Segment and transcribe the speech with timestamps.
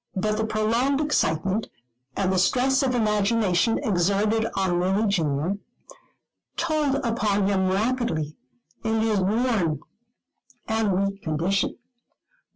[0.15, 1.67] But the prolonged excitement,
[2.17, 5.59] and the stress of imagination exerted on Lily junior,
[6.57, 8.35] told upon him rapidly
[8.83, 9.79] in his worn
[10.67, 11.77] and weak condition.